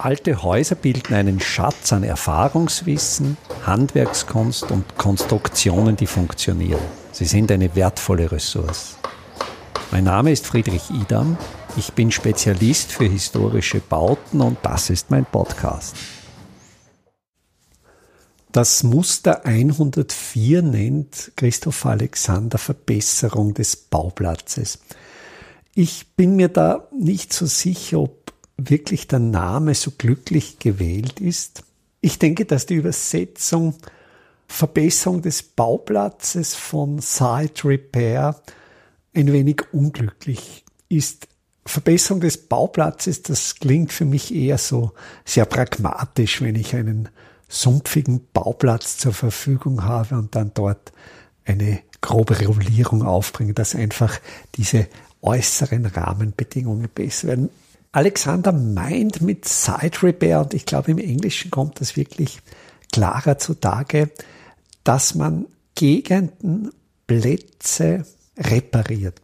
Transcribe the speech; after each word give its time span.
Alte 0.00 0.44
Häuser 0.44 0.76
bilden 0.76 1.12
einen 1.12 1.40
Schatz 1.40 1.92
an 1.92 2.04
Erfahrungswissen, 2.04 3.36
Handwerkskunst 3.66 4.70
und 4.70 4.96
Konstruktionen, 4.96 5.96
die 5.96 6.06
funktionieren. 6.06 6.80
Sie 7.10 7.24
sind 7.24 7.50
eine 7.50 7.74
wertvolle 7.74 8.30
Ressource. 8.30 8.96
Mein 9.90 10.04
Name 10.04 10.30
ist 10.30 10.46
Friedrich 10.46 10.88
Idam. 10.90 11.36
Ich 11.76 11.94
bin 11.94 12.12
Spezialist 12.12 12.92
für 12.92 13.06
historische 13.06 13.80
Bauten 13.80 14.40
und 14.40 14.58
das 14.62 14.88
ist 14.88 15.10
mein 15.10 15.24
Podcast. 15.24 15.96
Das 18.52 18.84
Muster 18.84 19.44
104 19.44 20.62
nennt 20.62 21.32
Christoph 21.34 21.84
Alexander 21.86 22.58
Verbesserung 22.58 23.52
des 23.52 23.74
Bauplatzes. 23.74 24.78
Ich 25.74 26.16
bin 26.16 26.36
mir 26.36 26.48
da 26.48 26.88
nicht 26.92 27.32
so 27.32 27.46
sicher, 27.46 28.00
ob 28.00 28.17
wirklich 28.58 29.06
der 29.06 29.20
Name 29.20 29.74
so 29.74 29.92
glücklich 29.96 30.58
gewählt 30.58 31.20
ist. 31.20 31.62
Ich 32.00 32.18
denke, 32.18 32.44
dass 32.44 32.66
die 32.66 32.74
Übersetzung 32.74 33.74
Verbesserung 34.48 35.22
des 35.22 35.42
Bauplatzes 35.42 36.54
von 36.54 37.00
Site 37.00 37.68
Repair 37.68 38.40
ein 39.14 39.32
wenig 39.32 39.62
unglücklich 39.72 40.64
ist. 40.88 41.28
Verbesserung 41.66 42.20
des 42.20 42.38
Bauplatzes, 42.48 43.22
das 43.22 43.56
klingt 43.56 43.92
für 43.92 44.06
mich 44.06 44.34
eher 44.34 44.56
so 44.58 44.92
sehr 45.24 45.44
pragmatisch, 45.44 46.40
wenn 46.40 46.54
ich 46.56 46.74
einen 46.74 47.10
sumpfigen 47.46 48.26
Bauplatz 48.32 48.96
zur 48.96 49.12
Verfügung 49.12 49.84
habe 49.84 50.16
und 50.16 50.34
dann 50.34 50.52
dort 50.54 50.92
eine 51.44 51.80
grobe 52.00 52.40
Regulierung 52.40 53.02
aufbringe, 53.02 53.52
dass 53.52 53.74
einfach 53.74 54.18
diese 54.54 54.86
äußeren 55.20 55.86
Rahmenbedingungen 55.86 56.88
besser 56.94 57.28
werden. 57.28 57.50
Alexander 57.92 58.52
meint 58.52 59.20
mit 59.22 59.46
Side 59.46 60.02
Repair, 60.02 60.40
und 60.40 60.54
ich 60.54 60.66
glaube 60.66 60.90
im 60.90 60.98
Englischen 60.98 61.50
kommt 61.50 61.80
das 61.80 61.96
wirklich 61.96 62.40
klarer 62.92 63.38
zutage, 63.38 64.10
dass 64.84 65.14
man 65.14 65.46
Gegenden, 65.74 66.70
Plätze 67.06 68.04
repariert. 68.36 69.20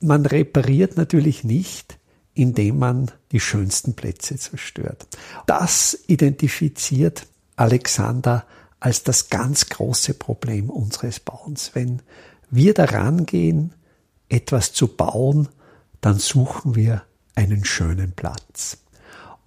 Man 0.00 0.24
repariert 0.24 0.96
natürlich 0.96 1.44
nicht, 1.44 1.98
indem 2.34 2.78
man 2.78 3.10
die 3.32 3.40
schönsten 3.40 3.94
Plätze 3.94 4.36
zerstört. 4.36 5.06
Das 5.46 5.98
identifiziert 6.06 7.26
Alexander 7.56 8.46
als 8.80 9.02
das 9.02 9.28
ganz 9.28 9.68
große 9.68 10.14
Problem 10.14 10.70
unseres 10.70 11.20
Bauens. 11.20 11.72
Wenn 11.74 12.00
wir 12.48 12.74
daran 12.74 13.26
gehen, 13.26 13.74
etwas 14.28 14.72
zu 14.72 14.88
bauen, 14.88 15.48
dann 16.00 16.18
suchen 16.18 16.76
wir 16.76 17.02
einen 17.38 17.64
schönen 17.64 18.10
Platz. 18.12 18.78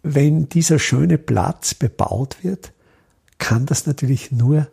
Wenn 0.01 0.47
dieser 0.47 0.79
schöne 0.79 1.17
Platz 1.17 1.73
bebaut 1.73 2.37
wird, 2.41 2.71
kann 3.37 3.65
das 3.65 3.85
natürlich 3.85 4.31
nur 4.31 4.67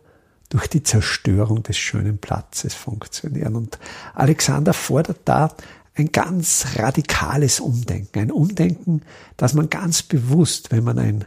durch 0.47 0.67
die 0.67 0.83
Zerstörung 0.83 1.61
des 1.61 1.77
schönen 1.77 2.17
Platzes 2.17 2.73
funktionieren. 2.73 3.57
Und 3.57 3.77
Alexander 4.15 4.73
fordert 4.73 5.19
da 5.25 5.53
ein 5.95 6.13
ganz 6.13 6.65
radikales 6.75 7.59
Umdenken. 7.59 8.19
Ein 8.19 8.31
Umdenken, 8.31 9.01
dass 9.35 9.53
man 9.53 9.69
ganz 9.69 10.01
bewusst, 10.01 10.71
wenn 10.71 10.85
man 10.85 10.97
ein 10.97 11.25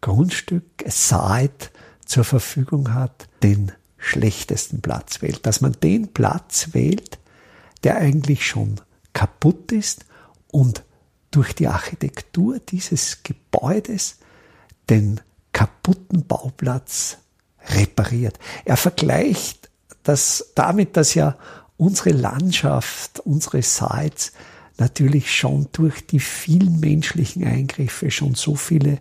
Grundstück, 0.00 0.64
Site 0.88 1.70
zur 2.04 2.24
Verfügung 2.24 2.94
hat, 2.94 3.28
den 3.44 3.70
schlechtesten 3.96 4.80
Platz 4.82 5.22
wählt. 5.22 5.46
Dass 5.46 5.60
man 5.60 5.76
den 5.84 6.08
Platz 6.08 6.70
wählt, 6.72 7.20
der 7.84 7.96
eigentlich 7.98 8.44
schon 8.44 8.80
kaputt 9.12 9.70
ist 9.70 10.04
und 10.50 10.82
durch 11.30 11.54
die 11.54 11.68
Architektur 11.68 12.58
dieses 12.58 13.22
Gebäudes 13.22 14.18
den 14.88 15.20
kaputten 15.52 16.26
Bauplatz 16.26 17.18
repariert. 17.70 18.38
Er 18.64 18.76
vergleicht 18.76 19.68
das 20.02 20.52
damit, 20.54 20.96
dass 20.96 21.14
ja 21.14 21.36
unsere 21.76 22.10
Landschaft, 22.10 23.20
unsere 23.20 23.62
Sites 23.62 24.32
natürlich 24.78 25.34
schon 25.34 25.68
durch 25.72 26.06
die 26.06 26.20
vielen 26.20 26.80
menschlichen 26.80 27.44
Eingriffe 27.44 28.10
schon 28.10 28.34
so 28.34 28.54
viele 28.54 28.98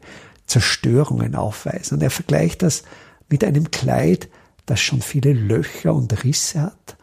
Zerstörungen 0.47 1.35
aufweisen. 1.35 1.95
Und 1.95 2.03
er 2.03 2.09
vergleicht 2.09 2.61
das 2.61 2.83
mit 3.29 3.43
einem 3.43 3.71
Kleid, 3.71 4.29
das 4.65 4.79
schon 4.79 5.01
viele 5.01 5.33
Löcher 5.33 5.93
und 5.93 6.23
Risse 6.23 6.61
hat. 6.61 6.97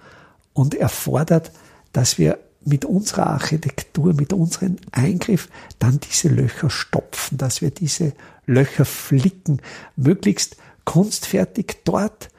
Und 0.53 0.75
er 0.75 0.89
fordert, 0.89 1.53
dass 1.93 2.19
wir 2.19 2.39
mit 2.65 2.85
unserer 2.85 3.29
Architektur, 3.29 4.15
mit 4.15 4.33
unserem 4.33 4.77
Eingriff 4.93 5.49
dann 5.79 6.01
diese 6.01 6.29
Löcher 6.29 6.71
stopfen, 6.71 7.39
dass 7.39 7.61
wir 7.61 7.71
diese 7.71 8.13
Löcher 8.47 8.85
flicken, 8.85 9.61
möglichst 9.97 10.57
kunstfertig 10.85 11.79
dort, 11.85 12.31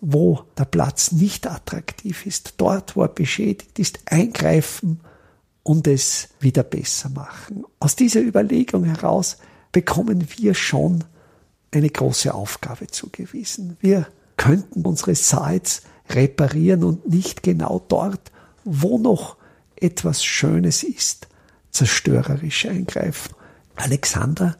wo 0.00 0.40
der 0.58 0.64
Platz 0.64 1.12
nicht 1.12 1.46
attraktiv 1.46 2.26
ist, 2.26 2.54
dort, 2.56 2.96
wo 2.96 3.02
er 3.02 3.08
beschädigt 3.08 3.78
ist, 3.78 4.00
eingreifen 4.06 5.00
und 5.62 5.86
es 5.86 6.30
wieder 6.40 6.64
besser 6.64 7.08
machen. 7.10 7.64
Aus 7.78 7.94
dieser 7.94 8.20
Überlegung 8.20 8.84
heraus 8.84 9.38
bekommen 9.70 10.26
wir 10.36 10.54
schon 10.54 11.04
eine 11.70 11.88
große 11.88 12.34
Aufgabe 12.34 12.88
zugewiesen. 12.88 13.76
Wir 13.80 14.06
könnten 14.36 14.84
unsere 14.84 15.14
Sites 15.14 15.82
reparieren 16.08 16.84
und 16.84 17.08
nicht 17.08 17.42
genau 17.42 17.82
dort, 17.88 18.32
wo 18.64 18.98
noch 18.98 19.36
etwas 19.82 20.24
Schönes 20.24 20.82
ist, 20.82 21.28
zerstörerisch 21.70 22.66
eingreifen. 22.66 23.34
Alexander 23.76 24.56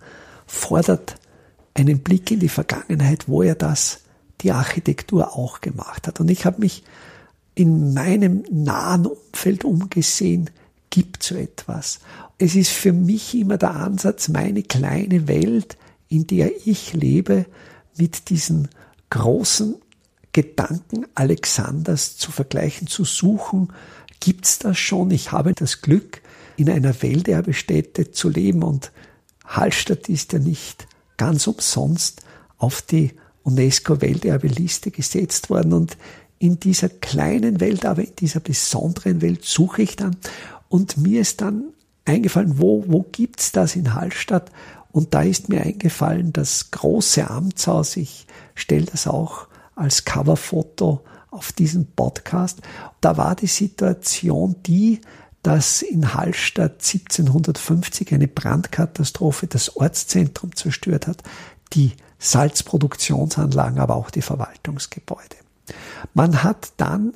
fordert 0.47 1.17
einen 1.75 2.01
Blick 2.01 2.31
in 2.31 2.41
die 2.41 2.49
Vergangenheit, 2.49 3.29
wo 3.29 3.43
er 3.43 3.55
das, 3.55 4.01
die 4.41 4.53
Architektur 4.53 5.37
auch 5.37 5.61
gemacht 5.61 6.07
hat. 6.07 6.21
Und 6.21 6.31
ich 6.31 6.45
habe 6.45 6.61
mich 6.61 6.85
in 7.55 7.95
meinem 7.95 8.45
nahen 8.51 9.07
Umfeld 9.07 9.65
umgesehen, 9.65 10.51
gibt 10.91 11.23
so 11.23 11.35
etwas. 11.37 12.01
Es 12.39 12.55
ist 12.55 12.71
für 12.71 12.93
mich 12.93 13.35
immer 13.35 13.57
der 13.57 13.75
Ansatz, 13.77 14.29
meine 14.29 14.63
kleine 14.63 15.29
Welt, 15.29 15.77
in 16.09 16.27
der 16.27 16.51
ich 16.67 16.93
lebe, 16.93 17.47
mit 17.97 18.29
diesen 18.29 18.69
großen 19.11 19.77
Gedanken 20.33 21.07
Alexanders 21.15 22.17
zu 22.17 22.33
vergleichen, 22.33 22.87
zu 22.87 23.05
suchen, 23.05 23.73
gibt's 24.23 24.61
das 24.61 24.79
schon? 24.79 25.11
Ich 25.11 25.33
habe 25.33 25.53
das 25.53 25.83
Glück, 25.83 26.23
in 26.57 26.71
einer 26.71 27.03
Welterbestätte 27.03 28.13
zu 28.13 28.29
leben 28.29 28.63
und 28.63 28.93
Hallstatt 29.45 30.09
ist 30.09 30.33
ja 30.33 30.39
nicht 30.39 30.87
ganz 31.17 31.49
umsonst 31.49 32.23
auf 32.57 32.83
die 32.83 33.11
UNESCO-Welterbeliste 33.43 34.93
gesetzt 34.93 35.51
worden 35.51 35.73
und 35.73 35.97
in 36.39 36.61
dieser 36.61 36.89
kleinen 36.89 37.59
Welt, 37.61 37.85
aber 37.85 38.03
in 38.03 38.15
dieser 38.17 38.39
besonderen 38.39 39.23
Welt 39.23 39.45
suche 39.45 39.83
ich 39.83 39.97
dann 39.97 40.17
und 40.69 40.99
mir 40.99 41.23
ist 41.23 41.41
dann 41.41 41.73
eingefallen, 42.05 42.61
wo, 42.61 42.85
wo 42.87 43.03
gibt's 43.11 43.51
das 43.51 43.75
in 43.75 43.95
Hallstatt? 43.95 44.53
Und 44.93 45.15
da 45.15 45.23
ist 45.23 45.49
mir 45.49 45.63
eingefallen, 45.63 46.33
das 46.33 46.71
große 46.71 47.29
Amtshaus, 47.29 47.97
ich 47.97 48.27
stelle 48.55 48.85
das 48.85 49.09
auch 49.09 49.49
als 49.75 50.05
Coverfoto 50.05 51.03
auf 51.33 51.51
diesen 51.53 51.93
Podcast. 51.93 52.61
Da 53.01 53.17
war 53.17 53.35
die 53.35 53.47
Situation 53.47 54.57
die, 54.65 55.01
dass 55.43 55.83
in 55.83 56.15
Hallstatt 56.15 56.75
1750 56.75 58.13
eine 58.13 58.29
Brandkatastrophe 58.29 59.49
das 59.49 59.77
Ortszentrum 59.77 60.55
zerstört 60.55 61.09
hat, 61.09 61.23
die 61.73 61.93
Salzproduktionsanlagen, 62.19 63.81
aber 63.81 63.97
auch 63.97 64.11
die 64.11 64.23
Verwaltungsgebäude. 64.23 65.37
Man 66.15 66.45
hat 66.45 66.73
dann 66.77 67.15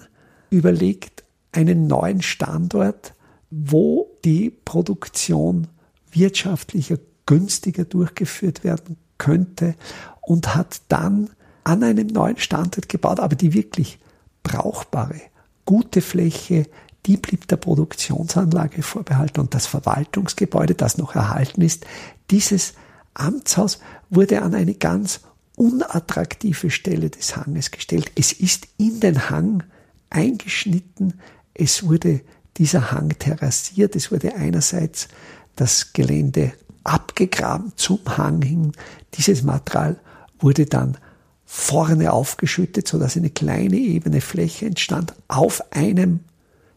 überlegt, 0.51 1.23
einen 1.53 1.87
neuen 1.87 2.21
Standort, 2.21 3.15
wo 3.51 4.11
die 4.25 4.51
Produktion 4.51 5.69
wirtschaftlicher, 6.11 6.99
günstiger 7.25 7.85
durchgeführt 7.85 8.63
werden 8.63 8.97
könnte 9.19 9.75
und 10.21 10.55
hat 10.55 10.83
dann 10.89 11.31
an 11.65 11.83
einem 11.83 12.09
neuen 12.09 12.37
Standort 12.37 12.89
gebaut, 12.89 13.21
aber 13.21 13.37
die 13.37 13.55
wirklich 13.55 13.99
brauchbare, 14.47 15.21
gute 15.65 16.01
Fläche, 16.01 16.69
die 17.07 17.17
blieb 17.17 17.49
der 17.49 17.57
Produktionsanlage 17.57 18.83
vorbehalten 18.83 19.41
und 19.41 19.55
das 19.55 19.67
Verwaltungsgebäude, 19.67 20.75
das 20.75 20.99
noch 20.99 21.17
erhalten 21.17 21.63
ist, 21.63 21.85
dieses 22.31 22.75
Amtshaus 23.15 23.81
wurde 24.09 24.43
an 24.43 24.55
eine 24.55 24.75
ganz 24.75 25.21
unattraktive 25.57 26.71
Stelle 26.71 27.11
des 27.11 27.37
Hanges 27.37 27.71
gestellt. 27.73 28.13
Es 28.15 28.33
ist 28.33 28.69
in 28.77 29.01
den 29.01 29.31
Hang 29.31 29.65
eingeschnitten, 30.11 31.15
es 31.55 31.83
wurde 31.83 32.21
dieser 32.57 32.93
Hang 32.93 33.11
terrassiert, 33.19 33.97
es 33.97 34.13
wurde 34.13 34.37
einerseits 34.37 35.09
das 35.57 35.93
Gelände 35.93 36.53
abgegraben 36.85 37.73
zum 37.75 38.01
Hang 38.17 38.43
hin. 38.43 38.73
Dieses 39.15 39.43
Material 39.43 39.99
wurde 40.39 40.67
dann 40.67 40.99
vorne 41.47 42.13
aufgeschüttet, 42.13 42.89
so 42.89 42.99
dass 42.99 43.17
eine 43.17 43.31
kleine 43.31 43.77
ebene 43.77 44.21
Fläche 44.21 44.67
entstand 44.67 45.15
auf 45.29 45.73
einem 45.73 46.21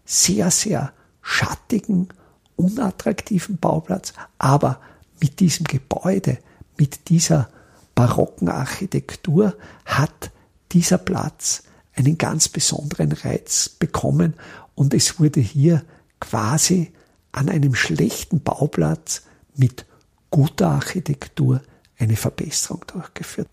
sehr, 0.05 0.51
sehr 0.51 0.93
schattigen, 1.21 2.09
unattraktiven 2.55 3.57
Bauplatz, 3.57 4.13
aber 4.37 4.79
mit 5.19 5.39
diesem 5.39 5.65
Gebäude 5.65 6.37
mit 6.77 7.09
dieser 7.09 7.49
barocken 7.95 8.47
Architektur 8.47 9.55
hat 9.85 10.31
dieser 10.71 10.97
Platz 10.97 11.63
einen 11.93 12.17
ganz 12.17 12.47
besonderen 12.47 13.11
Reiz 13.11 13.67
bekommen 13.67 14.35
und 14.75 14.93
es 14.93 15.19
wurde 15.19 15.41
hier 15.41 15.83
quasi 16.21 16.93
an 17.31 17.49
einem 17.49 17.75
schlechten 17.75 18.41
Bauplatz 18.41 19.23
mit 19.55 19.85
guter 20.29 20.69
Architektur 20.69 21.61
eine 21.97 22.15
Verbesserung 22.15 22.85
durchgeführt. 22.87 23.49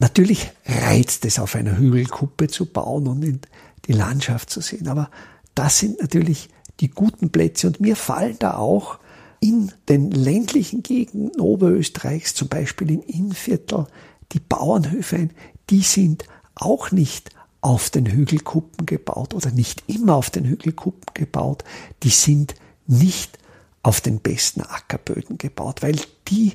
Natürlich 0.00 0.50
reizt 0.64 1.26
es 1.26 1.38
auf 1.38 1.54
einer 1.54 1.76
Hügelkuppe 1.76 2.48
zu 2.48 2.66
bauen 2.66 3.06
und 3.06 3.22
in 3.22 3.40
die 3.86 3.92
Landschaft 3.92 4.50
zu 4.50 4.60
sehen, 4.60 4.88
aber 4.88 5.10
das 5.54 5.78
sind 5.78 6.00
natürlich 6.00 6.48
die 6.80 6.88
guten 6.88 7.30
Plätze. 7.30 7.66
Und 7.66 7.80
mir 7.80 7.96
fallen 7.96 8.36
da 8.38 8.56
auch 8.56 8.98
in 9.40 9.72
den 9.88 10.10
ländlichen 10.10 10.82
Gegenden 10.82 11.40
Oberösterreichs, 11.40 12.34
zum 12.34 12.48
Beispiel 12.48 12.90
in 12.90 13.02
Innviertel, 13.02 13.86
die 14.32 14.40
Bauernhöfe 14.40 15.16
ein, 15.16 15.30
die 15.68 15.82
sind 15.82 16.24
auch 16.54 16.90
nicht 16.90 17.30
auf 17.60 17.90
den 17.90 18.06
Hügelkuppen 18.06 18.86
gebaut 18.86 19.34
oder 19.34 19.50
nicht 19.50 19.82
immer 19.86 20.14
auf 20.14 20.30
den 20.30 20.44
Hügelkuppen 20.44 21.12
gebaut, 21.12 21.62
die 22.02 22.10
sind 22.10 22.54
nicht 22.86 23.38
auf 23.82 24.00
den 24.00 24.20
besten 24.20 24.62
Ackerböden 24.62 25.36
gebaut, 25.36 25.82
weil 25.82 25.96
die 26.28 26.54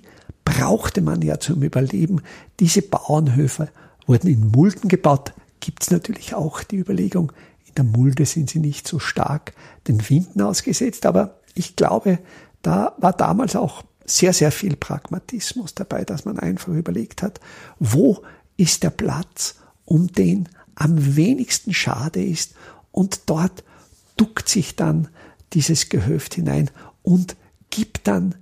brauchte 0.56 1.02
man 1.02 1.22
ja 1.22 1.40
zum 1.40 1.62
Überleben. 1.64 2.22
Diese 2.62 2.82
Bauernhöfe 2.82 3.70
wurden 4.06 4.30
in 4.30 4.52
Mulden 4.52 4.88
gebaut. 4.88 5.34
Gibt 5.60 5.84
es 5.84 5.92
natürlich 5.92 6.34
auch 6.34 6.64
die 6.64 6.78
Überlegung, 6.78 7.34
in 7.66 7.76
der 7.76 7.84
Mulde 7.84 8.26
sind 8.26 8.50
sie 8.50 8.60
nicht 8.60 8.88
so 8.88 9.00
stark 9.00 9.54
den 9.88 10.10
Winden 10.10 10.42
ausgesetzt, 10.42 11.06
aber 11.06 11.40
ich 11.56 11.76
glaube, 11.76 12.20
da 12.62 12.96
war 13.00 13.12
damals 13.12 13.56
auch 13.58 13.84
sehr, 14.06 14.32
sehr 14.32 14.52
viel 14.52 14.78
Pragmatismus 14.78 15.76
dabei, 15.76 16.06
dass 16.06 16.24
man 16.24 16.40
einfach 16.40 16.72
überlegt 16.72 17.22
hat, 17.22 17.42
wo 17.80 18.22
ist 18.56 18.84
der 18.84 18.92
Platz, 18.92 19.56
um 19.84 20.08
den 20.08 20.48
am 20.76 21.18
wenigsten 21.18 21.74
schade 21.74 22.24
ist 22.24 22.54
und 22.92 23.22
dort 23.26 23.64
duckt 24.16 24.48
sich 24.48 24.76
dann 24.76 25.10
dieses 25.54 25.90
Gehöft 25.90 26.36
hinein 26.36 26.70
und 27.04 27.36
gibt 27.72 28.08
dann 28.08 28.36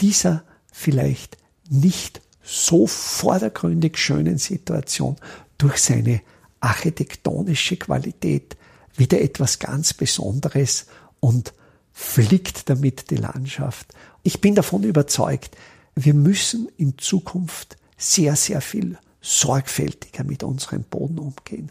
dieser 0.00 0.42
vielleicht 0.72 1.39
nicht 1.70 2.20
so 2.42 2.86
vordergründig 2.86 3.96
schönen 3.96 4.38
Situation 4.38 5.16
durch 5.56 5.78
seine 5.78 6.20
architektonische 6.60 7.76
Qualität 7.76 8.56
wieder 8.96 9.20
etwas 9.20 9.58
ganz 9.58 9.94
Besonderes 9.94 10.86
und 11.20 11.54
flickt 11.92 12.68
damit 12.68 13.10
die 13.10 13.16
Landschaft. 13.16 13.94
Ich 14.22 14.40
bin 14.40 14.54
davon 14.54 14.82
überzeugt, 14.82 15.56
wir 15.94 16.14
müssen 16.14 16.68
in 16.76 16.98
Zukunft 16.98 17.76
sehr, 17.96 18.36
sehr 18.36 18.60
viel 18.60 18.98
sorgfältiger 19.20 20.24
mit 20.24 20.42
unserem 20.42 20.82
Boden 20.82 21.18
umgehen. 21.18 21.70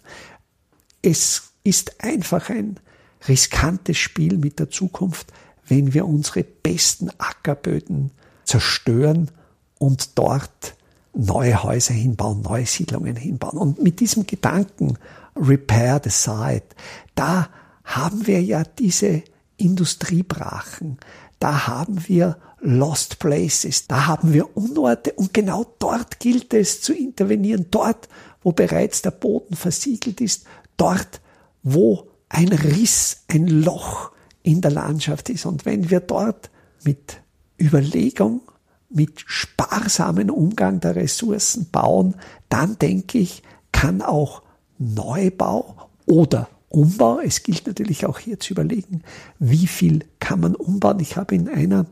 Es 1.01 1.51
ist 1.63 2.03
einfach 2.03 2.49
ein 2.49 2.79
riskantes 3.27 3.97
Spiel 3.97 4.37
mit 4.37 4.59
der 4.59 4.69
Zukunft, 4.69 5.33
wenn 5.67 5.93
wir 5.93 6.07
unsere 6.07 6.43
besten 6.43 7.09
Ackerböden 7.17 8.11
zerstören 8.45 9.31
und 9.79 10.17
dort 10.17 10.75
neue 11.13 11.63
Häuser 11.63 11.93
hinbauen, 11.93 12.41
neue 12.41 12.65
Siedlungen 12.65 13.15
hinbauen. 13.15 13.57
Und 13.57 13.81
mit 13.81 13.99
diesem 13.99 14.27
Gedanken, 14.27 14.97
repair 15.35 15.99
the 16.03 16.11
site, 16.11 16.67
da 17.15 17.49
haben 17.83 18.27
wir 18.27 18.41
ja 18.41 18.63
diese 18.63 19.23
Industriebrachen, 19.57 20.99
da 21.39 21.67
haben 21.67 22.07
wir 22.07 22.37
Lost 22.61 23.19
Places, 23.19 23.87
da 23.87 24.07
haben 24.07 24.33
wir 24.33 24.55
Unorte. 24.55 25.13
Und 25.13 25.33
genau 25.33 25.65
dort 25.79 26.19
gilt 26.19 26.53
es 26.53 26.81
zu 26.81 26.93
intervenieren, 26.93 27.67
dort, 27.71 28.09
wo 28.43 28.51
bereits 28.51 29.01
der 29.01 29.11
Boden 29.11 29.55
versiegelt 29.55 30.21
ist, 30.21 30.45
dort, 30.77 31.21
wo 31.63 32.07
ein 32.27 32.49
Riss, 32.49 33.23
ein 33.27 33.47
Loch 33.47 34.11
in 34.43 34.61
der 34.61 34.71
Landschaft 34.71 35.29
ist. 35.29 35.45
Und 35.45 35.65
wenn 35.65 35.89
wir 35.89 36.01
dort 36.01 36.49
mit 36.83 37.21
Überlegung, 37.59 38.41
mit 38.89 39.23
sparsamen 39.25 40.29
Umgang 40.29 40.79
der 40.79 40.95
Ressourcen 40.95 41.69
bauen, 41.71 42.15
dann 42.49 42.77
denke 42.79 43.19
ich, 43.19 43.43
kann 43.71 44.01
auch 44.01 44.41
Neubau 44.77 45.75
oder 46.05 46.49
Umbau, 46.69 47.19
es 47.19 47.43
gilt 47.43 47.65
natürlich 47.65 48.05
auch 48.05 48.19
hier 48.19 48.39
zu 48.39 48.53
überlegen, 48.53 49.01
wie 49.39 49.67
viel 49.67 50.05
kann 50.19 50.39
man 50.39 50.55
umbauen. 50.55 50.99
Ich 50.99 51.17
habe 51.17 51.35
in 51.35 51.49
einer 51.49 51.87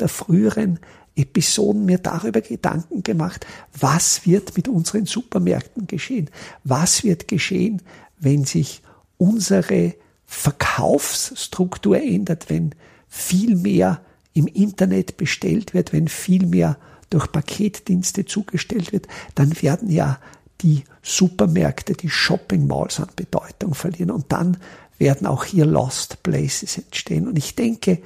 der 0.00 0.08
früheren 0.08 0.78
Episoden 1.14 1.84
mir 1.84 1.98
darüber 1.98 2.40
Gedanken 2.40 3.02
gemacht, 3.02 3.46
was 3.78 4.26
wird 4.26 4.56
mit 4.56 4.68
unseren 4.68 5.04
Supermärkten 5.04 5.86
geschehen? 5.86 6.30
Was 6.64 7.04
wird 7.04 7.28
geschehen, 7.28 7.82
wenn 8.18 8.44
sich 8.44 8.82
unsere 9.18 9.94
Verkaufsstruktur 10.24 12.00
ändert, 12.00 12.48
wenn 12.48 12.74
viel 13.08 13.56
mehr 13.56 14.00
im 14.34 14.46
Internet 14.46 15.16
bestellt 15.16 15.74
wird, 15.74 15.92
wenn 15.92 16.08
viel 16.08 16.46
mehr 16.46 16.78
durch 17.10 17.30
Paketdienste 17.30 18.24
zugestellt 18.24 18.92
wird, 18.92 19.06
dann 19.34 19.60
werden 19.60 19.90
ja 19.90 20.18
die 20.62 20.84
Supermärkte, 21.02 21.94
die 21.94 22.08
Shopping 22.08 22.66
Malls 22.66 23.00
an 23.00 23.08
Bedeutung 23.14 23.74
verlieren 23.74 24.10
und 24.10 24.32
dann 24.32 24.56
werden 24.98 25.26
auch 25.26 25.44
hier 25.44 25.66
Lost 25.66 26.22
Places 26.22 26.78
entstehen. 26.78 27.26
Und 27.26 27.36
ich 27.36 27.56
denke, 27.56 27.98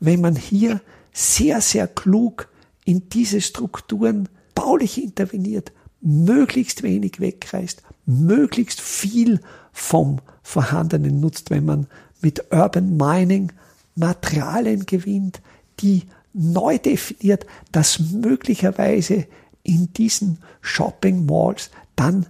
wenn 0.00 0.20
man 0.20 0.36
hier 0.36 0.80
sehr, 1.12 1.60
sehr 1.60 1.86
klug 1.86 2.48
in 2.84 3.08
diese 3.08 3.40
Strukturen 3.40 4.28
baulich 4.54 5.02
interveniert, 5.02 5.72
möglichst 6.00 6.82
wenig 6.82 7.20
wegreißt, 7.20 7.82
möglichst 8.06 8.80
viel 8.80 9.40
vom 9.72 10.20
Vorhandenen 10.42 11.20
nutzt, 11.20 11.50
wenn 11.50 11.64
man 11.64 11.86
mit 12.20 12.52
Urban 12.52 12.96
Mining 12.96 13.52
Materialien 13.94 14.86
gewinnt, 14.86 15.40
die 15.82 16.04
neu 16.32 16.78
definiert, 16.78 17.46
dass 17.72 17.98
möglicherweise 17.98 19.26
in 19.62 19.92
diesen 19.92 20.38
Shopping 20.60 21.26
Malls 21.26 21.70
dann 21.96 22.26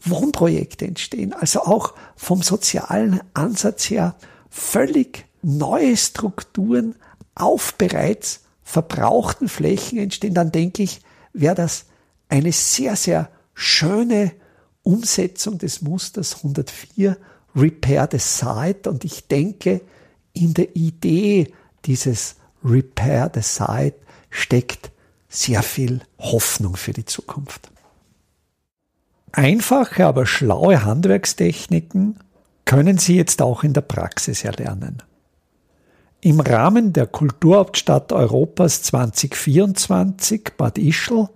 Wohnprojekte 0.00 0.86
entstehen. 0.86 1.32
Also 1.32 1.62
auch 1.62 1.94
vom 2.16 2.42
sozialen 2.42 3.20
Ansatz 3.34 3.90
her 3.90 4.16
völlig 4.50 5.26
neue 5.42 5.96
Strukturen 5.96 6.94
auf 7.34 7.74
bereits 7.74 8.40
verbrauchten 8.62 9.48
Flächen 9.48 9.98
entstehen, 9.98 10.34
dann 10.34 10.52
denke 10.52 10.82
ich, 10.82 11.00
wäre 11.32 11.54
das 11.54 11.86
eine 12.28 12.52
sehr, 12.52 12.96
sehr 12.96 13.30
schöne 13.54 14.32
Umsetzung 14.82 15.58
des 15.58 15.82
Musters 15.82 16.36
104 16.36 17.16
Repair 17.54 18.08
the 18.10 18.18
Site. 18.18 18.88
Und 18.88 19.04
ich 19.04 19.26
denke, 19.28 19.82
in 20.32 20.54
der 20.54 20.74
Idee 20.74 21.52
dieses 21.84 22.36
Repair 22.64 23.30
the 23.34 23.42
Site 23.42 23.96
steckt 24.30 24.90
sehr 25.28 25.62
viel 25.62 26.00
Hoffnung 26.18 26.76
für 26.76 26.92
die 26.92 27.04
Zukunft. 27.04 27.70
Einfache, 29.32 30.06
aber 30.06 30.26
schlaue 30.26 30.84
Handwerkstechniken 30.84 32.18
können 32.64 32.98
Sie 32.98 33.16
jetzt 33.16 33.40
auch 33.40 33.64
in 33.64 33.72
der 33.72 33.80
Praxis 33.80 34.44
erlernen. 34.44 35.02
Im 36.20 36.38
Rahmen 36.38 36.92
der 36.92 37.06
Kulturhauptstadt 37.06 38.12
Europas 38.12 38.82
2024 38.82 40.52
Bad 40.56 40.78
Ischl 40.78 41.28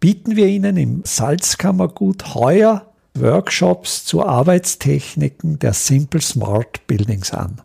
bieten 0.00 0.36
wir 0.36 0.48
Ihnen 0.48 0.76
im 0.76 1.02
Salzkammergut 1.04 2.34
heuer 2.34 2.92
Workshops 3.14 4.04
zu 4.04 4.26
Arbeitstechniken 4.26 5.58
der 5.58 5.72
Simple 5.72 6.20
Smart 6.20 6.86
Buildings 6.86 7.32
an. 7.32 7.62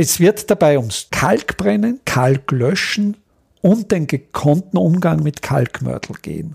Es 0.00 0.20
wird 0.20 0.48
dabei 0.48 0.78
ums 0.78 1.08
Kalkbrennen, 1.10 1.98
Kalklöschen 2.04 3.16
und 3.62 3.90
den 3.90 4.06
gekonnten 4.06 4.78
Umgang 4.78 5.24
mit 5.24 5.42
Kalkmörtel 5.42 6.14
gehen. 6.22 6.54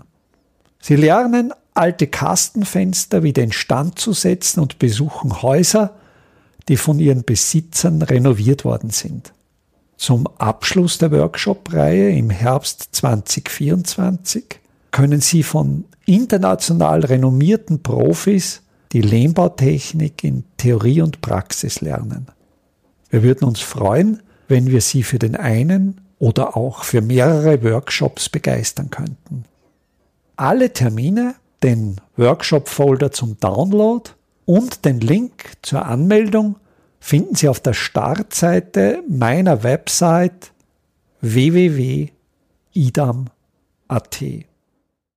Sie 0.80 0.96
lernen 0.96 1.52
alte 1.74 2.06
Kastenfenster 2.06 3.22
wieder 3.22 3.42
instand 3.42 3.98
zu 3.98 4.14
setzen 4.14 4.60
und 4.60 4.78
besuchen 4.78 5.42
Häuser, 5.42 5.94
die 6.70 6.78
von 6.78 6.98
ihren 6.98 7.24
Besitzern 7.24 8.00
renoviert 8.00 8.64
worden 8.64 8.88
sind. 8.88 9.34
Zum 9.98 10.26
Abschluss 10.38 10.96
der 10.96 11.12
Workshop-Reihe 11.12 12.16
im 12.16 12.30
Herbst 12.30 12.88
2024 12.92 14.58
können 14.90 15.20
Sie 15.20 15.42
von 15.42 15.84
international 16.06 17.04
renommierten 17.04 17.82
Profis 17.82 18.62
die 18.92 19.02
Lehmbautechnik 19.02 20.24
in 20.24 20.44
Theorie 20.56 21.02
und 21.02 21.20
Praxis 21.20 21.82
lernen. 21.82 22.28
Wir 23.14 23.22
würden 23.22 23.46
uns 23.46 23.60
freuen, 23.60 24.24
wenn 24.48 24.66
wir 24.66 24.80
Sie 24.80 25.04
für 25.04 25.20
den 25.20 25.36
einen 25.36 26.00
oder 26.18 26.56
auch 26.56 26.82
für 26.82 27.00
mehrere 27.00 27.62
Workshops 27.62 28.28
begeistern 28.28 28.90
könnten. 28.90 29.44
Alle 30.34 30.72
Termine 30.72 31.36
den 31.62 32.00
Workshop-Folder 32.16 33.12
zum 33.12 33.38
Download 33.38 34.10
und 34.46 34.84
den 34.84 34.98
Link 34.98 35.52
zur 35.62 35.86
Anmeldung 35.86 36.56
finden 36.98 37.36
Sie 37.36 37.48
auf 37.48 37.60
der 37.60 37.74
Startseite 37.74 39.04
meiner 39.08 39.62
Website 39.62 40.50
www.idam.at. 41.20 42.10
AT. 43.86 44.24